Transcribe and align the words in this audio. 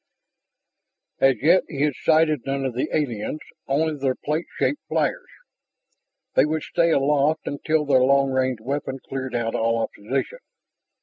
As 1.19 1.35
yet 1.43 1.61
he 1.67 1.83
had 1.83 1.93
sighted 2.01 2.41
none 2.43 2.65
of 2.65 2.73
the 2.73 2.89
aliens, 2.91 3.41
only 3.67 3.95
their 3.95 4.15
plate 4.15 4.47
shaped 4.57 4.81
flyers. 4.87 5.27
They 6.33 6.43
would 6.47 6.63
stay 6.63 6.89
aloft 6.89 7.45
until 7.45 7.85
their 7.85 8.01
long 8.03 8.31
range 8.31 8.61
weapon 8.61 8.97
cleared 9.07 9.35
out 9.35 9.53
all 9.53 9.77
opposition. 9.77 10.39